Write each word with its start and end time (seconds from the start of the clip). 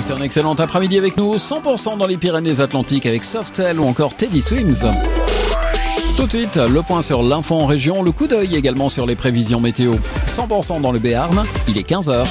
Passez 0.00 0.12
un 0.12 0.22
excellent 0.22 0.54
après-midi 0.54 0.96
avec 0.96 1.18
nous, 1.18 1.36
100% 1.36 1.98
dans 1.98 2.06
les 2.06 2.16
Pyrénées-Atlantiques 2.16 3.04
avec 3.04 3.22
Softel 3.22 3.78
ou 3.78 3.84
encore 3.84 4.14
Teddy 4.14 4.40
Swims. 4.40 4.90
Tout 6.16 6.24
de 6.24 6.30
suite, 6.30 6.56
le 6.56 6.80
point 6.80 7.02
sur 7.02 7.22
l'info 7.22 7.56
en 7.56 7.66
région, 7.66 8.02
le 8.02 8.10
coup 8.10 8.26
d'œil 8.26 8.56
également 8.56 8.88
sur 8.88 9.04
les 9.04 9.14
prévisions 9.14 9.60
météo. 9.60 9.92
100% 10.26 10.80
dans 10.80 10.90
le 10.90 11.00
Béarn, 11.00 11.42
il 11.68 11.76
est 11.76 11.86
15h. 11.86 12.26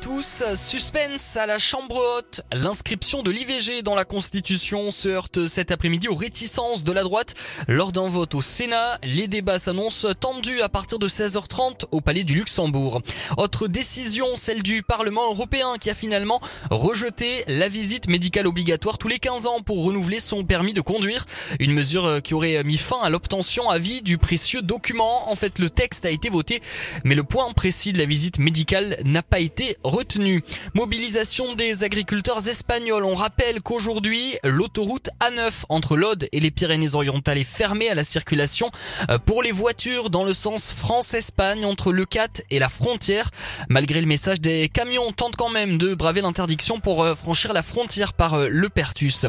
Tous. 0.00 0.42
Suspense 0.54 1.36
à 1.36 1.46
la 1.46 1.58
Chambre 1.58 1.96
haute. 2.16 2.40
L'inscription 2.52 3.22
de 3.22 3.30
l'IVG 3.30 3.82
dans 3.82 3.94
la 3.94 4.04
Constitution 4.04 4.90
se 4.90 5.08
heurte 5.08 5.46
cet 5.46 5.70
après-midi 5.70 6.08
aux 6.08 6.14
réticences 6.14 6.84
de 6.84 6.92
la 6.92 7.02
droite. 7.02 7.34
Lors 7.68 7.92
d'un 7.92 8.08
vote 8.08 8.34
au 8.34 8.40
Sénat, 8.40 8.98
les 9.02 9.28
débats 9.28 9.58
s'annoncent 9.58 10.14
tendus 10.14 10.62
à 10.62 10.68
partir 10.68 10.98
de 10.98 11.08
16h30 11.08 11.84
au 11.90 12.00
Palais 12.00 12.24
du 12.24 12.34
Luxembourg. 12.34 13.02
Autre 13.36 13.68
décision, 13.68 14.26
celle 14.36 14.62
du 14.62 14.82
Parlement 14.82 15.30
européen 15.30 15.74
qui 15.78 15.90
a 15.90 15.94
finalement 15.94 16.40
rejeté 16.70 17.44
la 17.46 17.68
visite 17.68 18.08
médicale 18.08 18.46
obligatoire 18.46 18.96
tous 18.96 19.08
les 19.08 19.18
15 19.18 19.46
ans 19.46 19.60
pour 19.60 19.84
renouveler 19.84 20.18
son 20.18 20.44
permis 20.44 20.72
de 20.72 20.80
conduire. 20.80 21.26
Une 21.58 21.72
mesure 21.72 22.22
qui 22.22 22.34
aurait 22.34 22.64
mis 22.64 22.78
fin 22.78 23.00
à 23.02 23.10
l'obtention 23.10 23.68
à 23.68 23.78
vie 23.78 24.02
du 24.02 24.18
précieux 24.18 24.62
document. 24.62 25.30
En 25.30 25.36
fait, 25.36 25.58
le 25.58 25.68
texte 25.68 26.06
a 26.06 26.10
été 26.10 26.30
voté, 26.30 26.62
mais 27.04 27.14
le 27.14 27.24
point 27.24 27.52
précis 27.52 27.92
de 27.92 27.98
la 27.98 28.06
visite 28.06 28.38
médicale 28.38 28.98
n'a 29.04 29.22
pas 29.22 29.40
été 29.40 29.76
retenu. 29.90 30.42
Mobilisation 30.74 31.54
des 31.54 31.84
agriculteurs 31.84 32.48
espagnols. 32.48 33.04
On 33.04 33.14
rappelle 33.14 33.60
qu'aujourd'hui, 33.60 34.36
l'autoroute 34.44 35.10
A9 35.20 35.50
entre 35.68 35.96
l'Aude 35.96 36.28
et 36.32 36.40
les 36.40 36.50
Pyrénées-Orientales 36.50 37.38
est 37.38 37.44
fermée 37.44 37.90
à 37.90 37.94
la 37.94 38.04
circulation 38.04 38.70
euh, 39.10 39.18
pour 39.18 39.42
les 39.42 39.52
voitures 39.52 40.10
dans 40.10 40.24
le 40.24 40.32
sens 40.32 40.72
France-Espagne 40.72 41.64
entre 41.66 41.92
le 41.92 42.04
4 42.04 42.42
et 42.50 42.58
la 42.58 42.68
frontière. 42.68 43.30
Malgré 43.68 44.00
le 44.00 44.06
message 44.06 44.40
des 44.40 44.68
camions, 44.68 45.12
tentent 45.12 45.36
quand 45.36 45.50
même 45.50 45.76
de 45.76 45.94
braver 45.94 46.20
l'interdiction 46.22 46.80
pour 46.80 47.02
euh, 47.02 47.14
franchir 47.14 47.52
la 47.52 47.62
frontière 47.62 48.12
par 48.12 48.34
euh, 48.34 48.48
le 48.48 48.68
Pertus. 48.68 49.26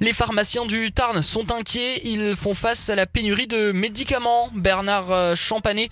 Les 0.00 0.12
pharmaciens 0.12 0.66
du 0.66 0.92
Tarn 0.92 1.22
sont 1.22 1.52
inquiets. 1.52 2.00
Ils 2.04 2.34
font 2.36 2.54
face 2.54 2.88
à 2.88 2.94
la 2.94 3.06
pénurie 3.06 3.46
de 3.46 3.72
médicaments. 3.72 4.50
Bernard 4.54 5.36
Champanet, 5.36 5.88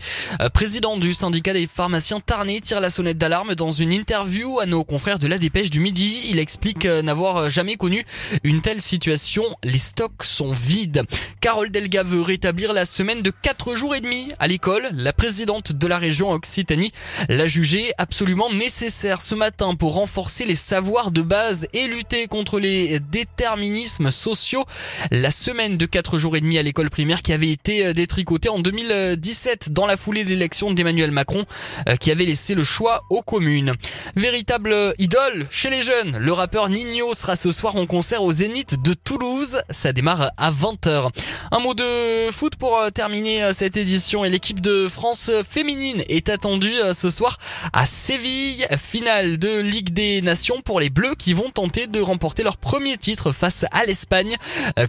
président 0.53 0.97
du 0.97 1.15
syndicat 1.15 1.53
des 1.53 1.67
pharmaciens 1.67 2.21
tarnais, 2.21 2.61
tire 2.61 2.81
la 2.81 2.91
sonnette 2.91 3.19
d'alarme 3.19 3.55
dans 3.55 3.71
une 3.71 3.93
interview 4.05 4.61
à 4.61 4.67
nos 4.67 4.85
confrères 4.85 5.19
de 5.19 5.27
la 5.27 5.39
Dépêche 5.39 5.71
du 5.71 5.81
Midi. 5.81 6.21
Il 6.29 6.39
explique 6.39 6.85
euh, 6.85 7.01
n'avoir 7.01 7.49
jamais 7.49 7.77
connu 7.77 8.05
une 8.43 8.61
telle 8.61 8.83
situation. 8.83 9.43
Les 9.65 9.79
stocks 9.79 10.25
sont 10.25 10.53
vides. 10.53 11.05
Carole 11.41 11.71
Delga 11.71 12.03
veut 12.03 12.21
rétablir 12.21 12.75
la 12.75 12.85
semaine 12.85 13.23
de 13.23 13.31
4 13.31 13.77
jours 13.77 13.95
et 13.95 14.03
demi 14.03 14.29
à 14.39 14.47
l'école. 14.47 14.91
La 14.93 15.15
présidente 15.15 15.73
de 15.73 15.87
la 15.87 15.97
région 15.97 16.33
Occitanie 16.33 16.93
l'a 17.31 17.47
jugé 17.47 17.93
absolument 17.97 18.53
nécessaire 18.53 19.23
ce 19.23 19.35
matin 19.35 19.75
pour 19.75 19.95
renforcer 19.95 20.45
les 20.45 20.55
savoirs 20.55 21.11
de 21.11 21.23
base 21.23 21.67
et 21.73 21.87
lutter 21.87 22.27
contre 22.27 22.61
les 22.61 23.01
déterminismes 23.01 24.11
sociaux. 24.11 24.67
La 25.13 25.31
semaine 25.31 25.79
de 25.79 25.87
4 25.87 26.19
jours 26.19 26.37
et 26.37 26.43
demi 26.43 26.59
à 26.59 26.63
l'école 26.63 26.91
primaire 26.91 27.23
qui 27.23 27.33
avait 27.33 27.51
été 27.51 27.87
euh, 27.87 27.93
détricotée 27.95 28.51
en 28.51 28.59
2017 28.59 29.73
dans 29.73 29.87
la 29.87 29.97
foulée 29.97 30.25
de 30.25 30.29
l'élection 30.29 30.75
d'Emmanuel 30.75 31.11
Macron 31.11 31.47
euh, 31.89 31.97
qui 31.97 32.11
avait 32.11 32.27
laissé 32.27 32.55
le 32.55 32.65
choix 32.65 33.05
aux 33.09 33.23
communes. 33.23 33.73
Véritable 34.17 34.95
idole 34.99 35.47
chez 35.51 35.71
les 35.71 35.83
jeunes, 35.83 36.17
le 36.17 36.33
rappeur 36.33 36.69
Nino 36.69 37.15
sera 37.15 37.37
ce 37.37 37.51
soir 37.51 37.77
en 37.77 37.87
concert 37.87 38.23
au 38.23 38.33
Zénith 38.33 38.81
de 38.83 38.95
Toulouse. 38.95 39.61
Ça 39.71 39.93
démarre 39.93 40.31
à 40.37 40.51
20h. 40.51 41.11
Un 41.51 41.59
mot 41.59 41.75
de 41.75 42.31
foot 42.31 42.57
pour 42.57 42.77
euh, 42.79 42.91
terminer 42.91 43.43
euh, 43.43 43.53
cette 43.53 43.77
édition 43.77 44.25
et 44.25 44.31
l'équipe 44.31 44.61
de 44.61 44.89
France 44.89 45.31
féminine 45.49 46.03
est 46.09 46.29
attendue 46.29 46.79
euh, 46.79 46.95
ce 46.95 47.11
soir 47.11 47.39
à 47.73 47.87
Séville. 47.87 48.67
Finale 48.79 49.39
de 49.39 49.61
Ligue 49.61 49.93
des 49.93 50.23
Nations 50.23 50.61
pour 50.63 50.81
les 50.81 50.91
Bleus 50.91 51.15
qui 51.17 51.33
vont 51.33 51.51
tenter 51.51 51.87
de 51.87 52.01
remporter 52.01 52.43
leur 52.43 52.57
premier 52.57 52.97
titre 52.97 53.33
face 53.33 53.65
à 53.73 53.85
l'Espagne. 53.85 54.37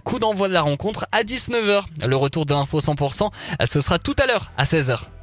Coup 0.04 0.18
d'envoi 0.18 0.48
de 0.48 0.52
la 0.52 0.62
rencontre 0.62 1.06
à 1.12 1.22
19h. 1.22 1.84
Le 2.06 2.16
retour 2.16 2.46
de 2.46 2.54
l'info 2.54 2.78
100%, 2.78 3.30
euh, 3.60 3.66
ce 3.66 3.80
sera 3.80 3.98
tout 3.98 4.16
à 4.18 4.26
l'heure 4.26 4.52
à 4.56 4.64
16h. 4.64 5.15